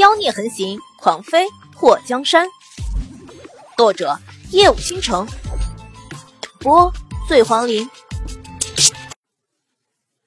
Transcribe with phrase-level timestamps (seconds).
[0.00, 2.48] 妖孽横行，狂飞破江山。
[3.76, 4.18] 作者：
[4.50, 5.26] 夜舞倾城，
[6.58, 6.90] 播：
[7.28, 7.86] 醉黄林。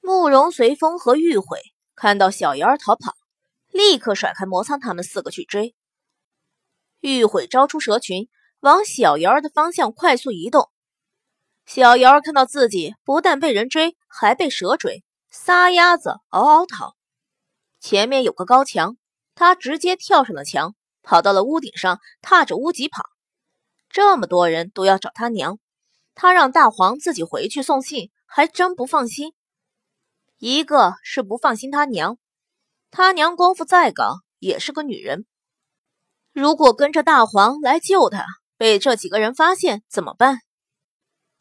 [0.00, 1.58] 慕容随风和玉悔
[1.96, 3.14] 看到小瑶儿逃跑，
[3.72, 5.74] 立刻甩开魔苍他们四个去追。
[7.00, 8.28] 玉悔招出蛇群，
[8.60, 10.70] 往小瑶儿的方向快速移动。
[11.66, 16.94] 小瑶儿看到自己不但被人追，还被蛇追，撒丫子嗷嗷逃。
[17.80, 18.96] 前面有个高墙。
[19.34, 23.02] 他直接跳上了墙，跑到了屋顶上，踏着屋脊跑。
[23.88, 25.58] 这么多人都要找他娘，
[26.14, 29.32] 他让大黄自己回去送信，还真不放心。
[30.38, 32.18] 一个是不放心他娘，
[32.90, 35.26] 他娘功夫再高也是个女人，
[36.32, 38.24] 如果跟着大黄来救他，
[38.56, 40.40] 被这几个人发现怎么办？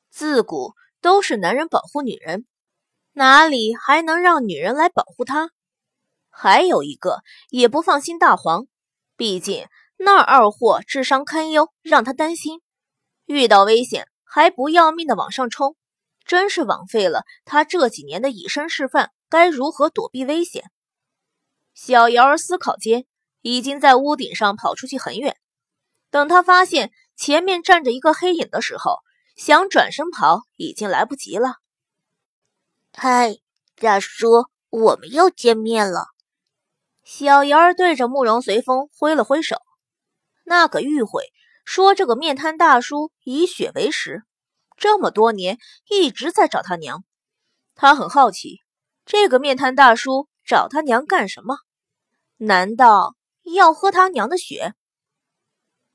[0.09, 2.45] 自古都是男人保护女人，
[3.13, 5.49] 哪里还能让女人来保护他？
[6.35, 8.65] 还有一个也不放心大黄，
[9.15, 9.67] 毕竟
[9.97, 12.61] 那二货智商堪忧，让他担心。
[13.25, 15.77] 遇到危险还不要命的往上冲，
[16.25, 20.71] 真是枉费了他这几年的以身示范，该如何躲避危险。
[21.75, 23.05] 小瑶儿思考间，
[23.41, 25.37] 已经在屋顶上跑出去很远。
[26.09, 28.97] 等他发现前面站着一个黑影的时候，
[29.35, 31.57] 想转身跑已经来不及了。
[32.91, 33.37] 嗨，
[33.75, 36.12] 大叔，我们又见面了。
[37.03, 39.57] 小瑶儿对着慕容随风挥了挥手。
[40.45, 41.23] 那个玉悔
[41.65, 44.23] 说：“这个面瘫大叔以血为食，
[44.77, 45.57] 这么多年
[45.89, 47.03] 一直在找他娘。
[47.75, 48.59] 他很好奇，
[49.05, 51.57] 这个面瘫大叔找他娘干什么？
[52.37, 54.73] 难道要喝他娘的血？”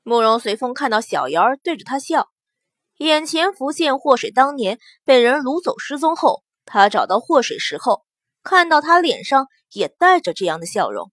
[0.03, 2.29] 慕容随风看到小瑶儿对着他笑，
[2.97, 8.03] 眼前浮现祸水当年被人掳走失踪后，他找到祸水时候。
[8.49, 11.11] 看到他脸上也带着这样的笑容，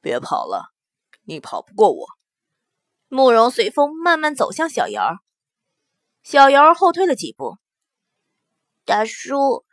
[0.00, 0.72] 别跑了，
[1.22, 2.08] 你跑不过我。
[3.06, 5.18] 慕容随风慢慢走向小瑶儿，
[6.24, 7.58] 小瑶儿后退了几步。
[8.84, 9.64] 大叔，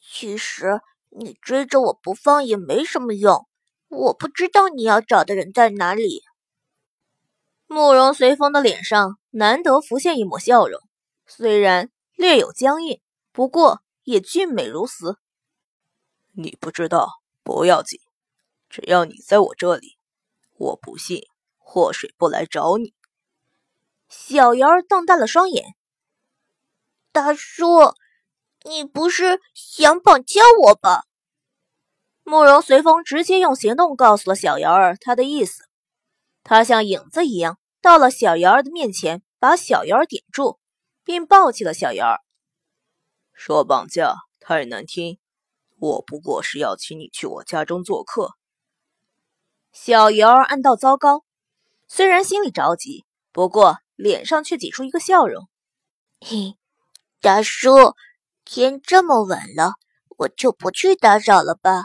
[0.00, 3.46] 其实你追着我不放也没什么用，
[3.86, 6.24] 我不知道你要找的人在哪里。
[7.68, 10.80] 慕容随风的脸上难得浮现一抹笑容，
[11.28, 13.00] 虽然略有僵硬，
[13.30, 15.20] 不过也俊美如瓷。
[16.32, 18.00] 你不知道不要紧，
[18.68, 19.98] 只要你在我这里，
[20.56, 21.22] 我不信
[21.58, 22.94] 祸水不来找你。
[24.08, 25.74] 小瑶儿瞪大了双眼，
[27.12, 27.94] 大叔，
[28.64, 31.04] 你不是想绑架我吧？
[32.22, 35.64] 慕容随风直接用行动告诉了小瑶儿他的意思。
[36.44, 40.60] 他像影子一样到了小瑶儿的面前，把小瑶儿点住，
[41.02, 42.20] 并抱起了小瑶儿。
[43.32, 45.18] 说绑架太难听。
[45.80, 48.34] 我不过是要请你去我家中做客。
[49.72, 51.24] 小瑶儿暗道糟糕，
[51.88, 55.48] 虽然心里着急，不过脸上却挤出一个笑容。
[56.20, 56.58] 嘿，
[57.22, 57.94] 大叔，
[58.44, 59.72] 天这么晚了，
[60.18, 61.84] 我就不去打扰了吧。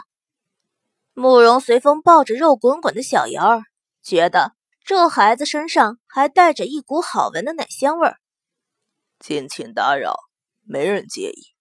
[1.14, 3.62] 慕容随风抱着肉滚滚的小瑶儿，
[4.02, 4.52] 觉得
[4.84, 8.18] 这孩子身上还带着一股好闻的奶香味儿。
[9.18, 10.14] 尽情打扰，
[10.64, 11.55] 没人介意。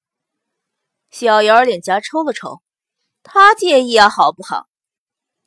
[1.17, 2.61] 小瑶儿脸颊抽了抽，
[3.23, 4.67] 他介意啊，好不好？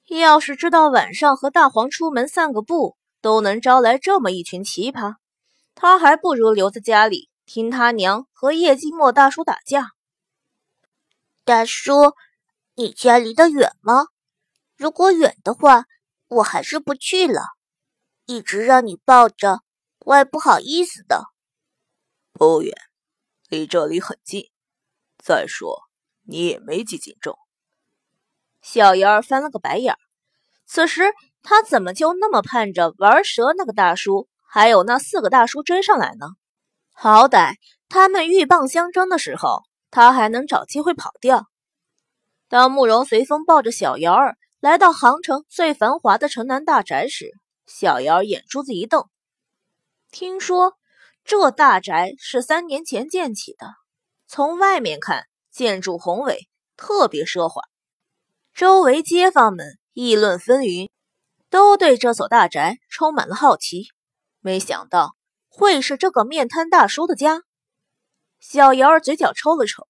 [0.06, 5.16] 要是知道晚上和大黄出门散个步都能招来这么一群奇葩，
[5.74, 9.90] 他还不如留在家里听他娘和叶寂寞大叔打架。
[11.44, 12.14] 大叔，
[12.74, 14.06] 你家离得远吗？
[14.74, 15.84] 如果远的话，
[16.28, 17.42] 我还是不去了。
[18.24, 19.60] 一直让你抱着，
[19.98, 21.26] 我也不好意思的。
[22.32, 22.74] 不远，
[23.50, 24.48] 离这里很近。
[25.28, 25.82] 再说，
[26.22, 27.36] 你也没几斤重。
[28.62, 29.98] 小瑶儿翻了个白眼儿。
[30.64, 31.12] 此时
[31.42, 36.28] 他怎么就那么盼着玩蛇那个大叔，还有那四个大叔追上来呢？
[36.94, 37.56] 好歹
[37.90, 41.44] 他们鹬蚌相争的时候，他还能找机会跑掉。
[42.48, 47.32] 当慕容随风抱着小瑶儿来到杭城最繁华的城南大宅时，
[47.66, 49.04] 小瑶儿眼珠子一瞪，
[50.10, 50.72] 听说
[51.22, 53.74] 这大宅是三年前建起的。
[54.30, 57.62] 从外面看，建筑宏伟，特别奢华。
[58.52, 60.90] 周围街坊们议论纷纭，
[61.48, 63.88] 都对这所大宅充满了好奇。
[64.40, 65.16] 没想到
[65.48, 67.42] 会是这个面瘫大叔的家。
[68.38, 69.88] 小瑶儿嘴角抽了抽，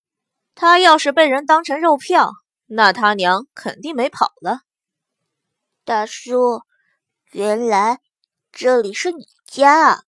[0.55, 2.31] 他要是被人当成肉票，
[2.67, 4.61] 那他娘肯定没跑了。
[5.85, 6.63] 大叔，
[7.33, 7.99] 原来
[8.53, 10.03] 这里是你家啊！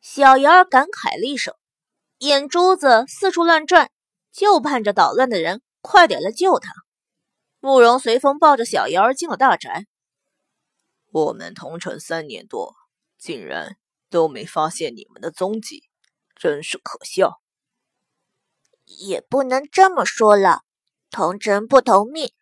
[0.00, 1.54] 小瑶儿感慨了一声。
[2.22, 3.90] 眼珠子四处乱转，
[4.30, 6.72] 就盼着捣乱的人快点来救他。
[7.58, 9.86] 慕容随风抱着小瑶儿进了大宅，
[11.10, 12.76] 我们同城三年多，
[13.18, 13.76] 竟然
[14.08, 15.82] 都没发现你们的踪迹，
[16.36, 17.40] 真是可笑。
[18.84, 20.60] 也不能这么说了，
[21.10, 22.32] 同城不同命。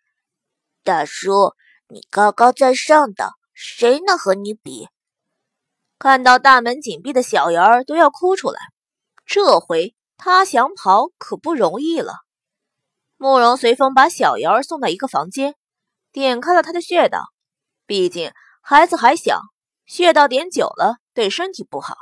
[0.83, 1.55] 大叔，
[1.87, 4.89] 你高高在上的，谁能和你比？
[5.97, 8.59] 看到大门紧闭的小瑶儿都要哭出来，
[9.25, 12.15] 这回他想跑可不容易了。
[13.17, 15.55] 慕容随风把小瑶儿送到一个房间，
[16.11, 17.31] 点开了他的穴道，
[17.85, 18.31] 毕竟。
[18.63, 19.41] 孩子还小，
[19.87, 21.97] 穴道点久了对身体不好。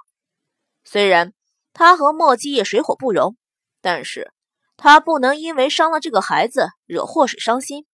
[0.83, 1.33] 虽然
[1.71, 3.37] 他和莫基也水火不容，
[3.79, 4.33] 但是
[4.75, 7.85] 他不能因为伤了这个孩子惹祸水伤心。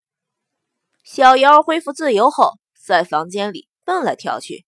[1.04, 4.66] 小瑶儿恢复自由后，在房间里蹦来跳去。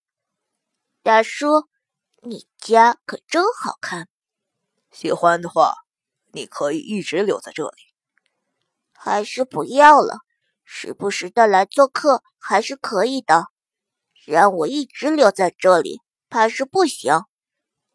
[1.03, 1.67] 大叔，
[2.23, 4.07] 你家可真好看。
[4.91, 5.75] 喜欢的话，
[6.31, 7.77] 你可以一直留在这里。
[8.93, 10.19] 还是不要了，
[10.65, 13.47] 时不时的来做客还是可以的。
[14.25, 17.21] 让我一直留在这里，怕是不行。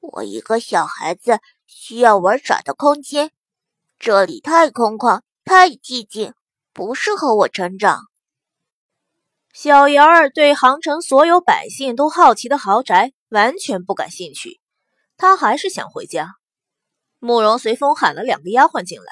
[0.00, 3.30] 我一个小孩子需要玩耍的空间，
[3.98, 6.34] 这里太空旷，太寂静，
[6.72, 8.00] 不适合我成长。
[9.52, 14.60] 小姚儿对杭城所有百姓都好奇的豪宅完全不感兴趣，
[15.16, 16.34] 他还是想回家。
[17.24, 19.06] 慕容随风喊了两个丫鬟进来：“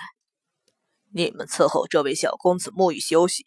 [1.14, 3.46] 你们伺候这位小公子沐浴休息，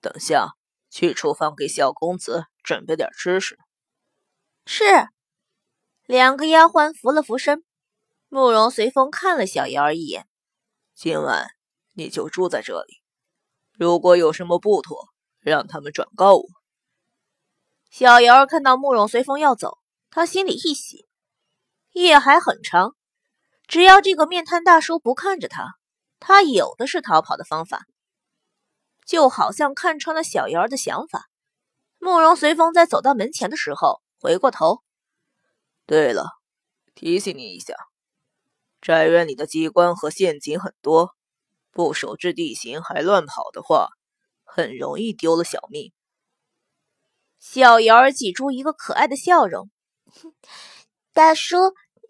[0.00, 0.52] 等下
[0.88, 3.58] 去厨房给小公子。”准备点吃食。
[4.66, 4.84] 是，
[6.04, 7.64] 两个丫鬟扶了扶身。
[8.28, 10.26] 慕容随风看了小瑶儿一眼
[10.94, 11.48] ：“今晚
[11.92, 13.02] 你就住在这里，
[13.72, 15.08] 如果有什么不妥，
[15.40, 16.44] 让他们转告我。”
[17.90, 19.78] 小瑶儿看到慕容随风要走，
[20.10, 21.06] 她心里一喜。
[21.92, 22.94] 夜还很长，
[23.68, 25.76] 只要这个面瘫大叔不看着他，
[26.18, 27.86] 他有的是逃跑的方法。
[29.06, 31.28] 就好像看穿了小瑶儿的想法。
[31.98, 34.82] 慕容随风在走到门前的时候，回过头。
[35.84, 36.26] 对了，
[36.94, 37.74] 提醒你一下，
[38.80, 41.14] 宅院里的机关和陷阱很多，
[41.72, 43.88] 不守制地形还乱跑的话，
[44.44, 45.92] 很容易丢了小命。
[47.38, 49.70] 小瑶儿挤出一个可爱的笑容
[51.12, 51.56] ：“大叔，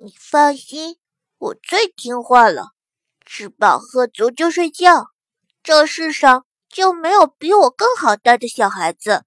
[0.01, 0.99] 你放心，
[1.39, 2.73] 我最听话了，
[3.25, 5.07] 吃饱喝足就睡觉。
[5.63, 9.25] 这世上就没有比我更好带的小孩子。”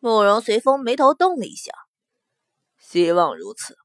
[0.00, 1.72] 慕容随风眉头动了一下，
[2.78, 3.76] 希望如此。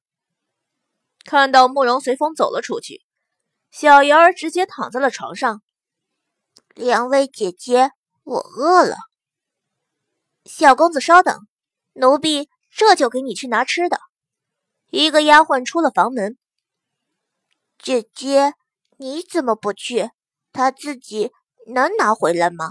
[1.25, 3.03] 看到慕容随风走了出去，
[3.71, 5.63] 小瑶儿直接躺在了床上。
[6.75, 7.91] 两位姐姐，
[8.23, 8.95] 我饿了。
[10.45, 11.47] 小公子稍等，
[11.93, 13.99] 奴婢这就给你去拿吃的。
[14.91, 16.37] 一个丫鬟出了房门。
[17.83, 18.53] 姐姐，
[18.95, 20.09] 你怎么不去？
[20.53, 21.33] 他自己
[21.67, 22.69] 能拿回来吗？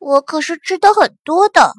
[0.00, 1.72] 我可是吃的很多的。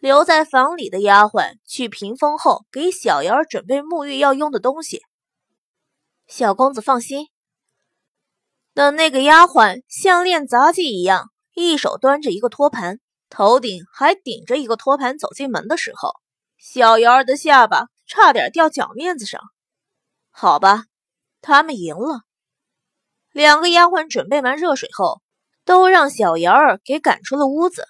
[0.00, 5.02] 留在房里的丫鬟去屏风后，给小瑶儿准备沐浴要用的东西。
[6.26, 7.28] 小公子放心。
[8.72, 12.98] 等那个丫鬟像练杂技一样，一手端着一个托盘，
[13.30, 16.14] 头顶还顶着一个托盘走进门的时候，
[16.58, 19.40] 小瑶儿的下巴差点掉脚面子上。
[20.30, 20.86] 好吧，
[21.44, 22.22] 他们赢了。
[23.30, 25.20] 两个丫鬟准备完热水后，
[25.66, 27.86] 都让小瑶儿给赶出了屋子。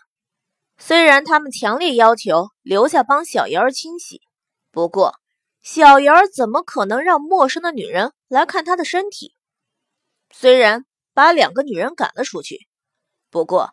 [0.77, 4.21] 虽然他们强烈要求留下帮小瑶儿清洗，
[4.73, 5.15] 不过
[5.63, 9.37] 小瑶儿怎么可能让陌生的女人来看她的身体？
[10.33, 12.67] 虽然把两个女人赶了出去，
[13.31, 13.71] 不过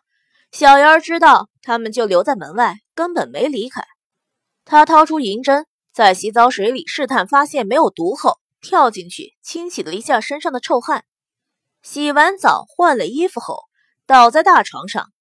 [0.52, 3.82] 小瑶儿知道他们就留在门外，根本没离开。
[4.64, 11.04] 她掏出银针，在洗澡水里试探，发现没有毒后，跳进去清洗了一下身上的臭汗。
[11.82, 13.64] 洗完澡换了衣服后，
[14.06, 15.12] 倒在大床上。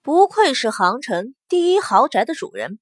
[0.00, 2.78] 不愧是杭城第一豪宅的主人，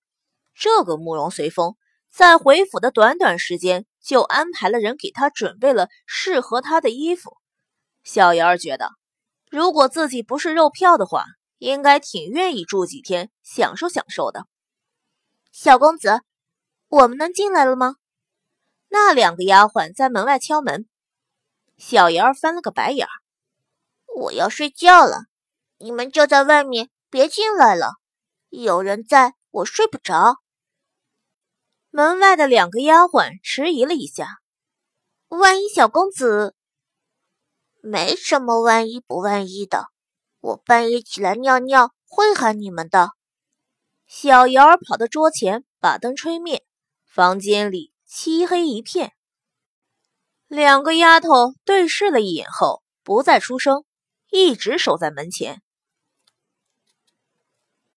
[0.55, 1.75] 这个慕容随风
[2.11, 7.37] 在回府的短短时间就安排了人给他准备了适合他的衣服。
[8.05, 8.91] 小瑶儿觉得，
[9.51, 11.25] 如果自己不是肉票的话，
[11.59, 14.47] 应该挺愿意住几天，享受享受的。
[15.51, 16.21] 小公子，
[16.89, 17.97] 我们能进来了吗？
[18.97, 20.89] 那两个丫鬟在门外敲门。
[21.77, 23.11] 小瑶儿翻了个白眼儿
[24.17, 25.27] ：“我要睡觉了，
[25.77, 27.95] 你们就在外面。”别进来了，
[28.49, 30.39] 有人在，我睡不着。
[31.91, 34.41] 门外的两个丫鬟迟疑了一下，
[35.29, 36.55] 万一小公子……
[37.81, 39.87] 没什么万一不万一的，
[40.41, 43.11] 我半夜起来尿尿会喊你们的。
[44.07, 46.67] 小瑶儿跑到桌前，把灯吹灭，
[47.05, 49.13] 房间里漆黑一片。
[50.47, 53.85] 两个丫头对视了一眼后，不再出声，
[54.31, 55.61] 一直守在门前。